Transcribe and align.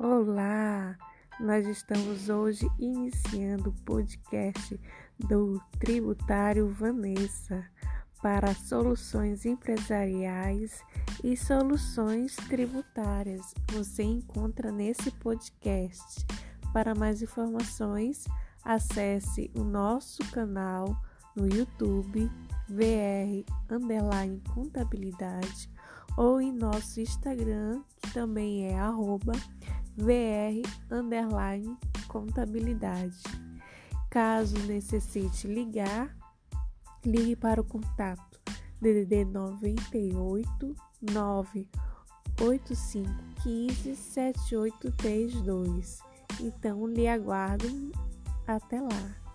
Olá! 0.00 0.96
Nós 1.40 1.66
estamos 1.66 2.28
hoje 2.28 2.70
iniciando 2.78 3.70
o 3.70 3.84
podcast 3.84 4.80
do 5.18 5.60
Tributário 5.80 6.68
Vanessa 6.68 7.68
para 8.22 8.54
soluções 8.54 9.44
empresariais 9.44 10.84
e 11.24 11.36
soluções 11.36 12.36
tributárias. 12.36 13.52
Você 13.72 14.04
encontra 14.04 14.70
nesse 14.70 15.10
podcast. 15.10 16.24
Para 16.72 16.94
mais 16.94 17.20
informações, 17.20 18.24
acesse 18.64 19.50
o 19.56 19.64
nosso 19.64 20.22
canal 20.30 20.96
no 21.34 21.52
YouTube 21.52 22.30
VR 22.68 23.44
Underline 23.68 24.40
Contabilidade 24.54 25.68
ou 26.16 26.40
em 26.40 26.52
nosso 26.52 27.00
Instagram, 27.00 27.82
que 28.00 28.12
também 28.12 28.66
é 28.66 28.78
arroba 28.78 29.32
VR 29.98 30.62
underline 30.90 31.76
contabilidade. 32.06 33.20
Caso 34.08 34.58
necessite 34.60 35.46
ligar, 35.46 36.16
ligue 37.04 37.36
para 37.36 37.60
o 37.60 37.64
contato 37.64 38.40
DDD 38.80 39.24
98 39.24 40.74
985 41.02 43.10
15 43.42 43.96
7832. 43.96 45.98
Então 46.40 46.86
lhe 46.86 47.08
aguardo 47.08 47.66
até 48.46 48.80
lá. 48.80 49.27